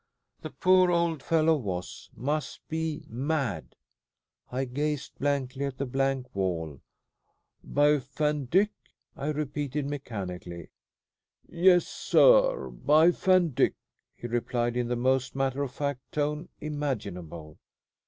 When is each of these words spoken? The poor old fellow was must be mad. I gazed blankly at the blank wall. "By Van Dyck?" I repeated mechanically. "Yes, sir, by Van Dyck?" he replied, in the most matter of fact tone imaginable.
The 0.41 0.49
poor 0.49 0.89
old 0.89 1.21
fellow 1.21 1.55
was 1.55 2.09
must 2.15 2.67
be 2.67 3.05
mad. 3.07 3.75
I 4.51 4.65
gazed 4.65 5.11
blankly 5.19 5.63
at 5.65 5.77
the 5.77 5.85
blank 5.85 6.35
wall. 6.35 6.81
"By 7.63 7.97
Van 7.97 8.45
Dyck?" 8.45 8.71
I 9.15 9.27
repeated 9.27 9.85
mechanically. 9.85 10.69
"Yes, 11.47 11.85
sir, 11.87 12.71
by 12.71 13.11
Van 13.11 13.49
Dyck?" 13.53 13.75
he 14.15 14.25
replied, 14.25 14.75
in 14.75 14.87
the 14.87 14.95
most 14.95 15.35
matter 15.35 15.61
of 15.61 15.71
fact 15.71 16.01
tone 16.11 16.49
imaginable. 16.59 17.59